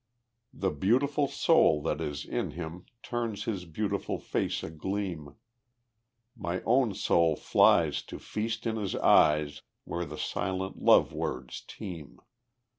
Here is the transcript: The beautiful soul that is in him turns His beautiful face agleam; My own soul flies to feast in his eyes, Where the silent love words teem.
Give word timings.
The 0.51 0.71
beautiful 0.71 1.27
soul 1.27 1.83
that 1.83 2.01
is 2.01 2.25
in 2.25 2.53
him 2.53 2.87
turns 3.03 3.43
His 3.43 3.65
beautiful 3.65 4.17
face 4.17 4.63
agleam; 4.63 5.35
My 6.35 6.61
own 6.63 6.95
soul 6.95 7.35
flies 7.35 8.01
to 8.05 8.17
feast 8.17 8.65
in 8.65 8.77
his 8.77 8.95
eyes, 8.95 9.61
Where 9.83 10.05
the 10.05 10.17
silent 10.17 10.81
love 10.81 11.13
words 11.13 11.61
teem. 11.67 12.17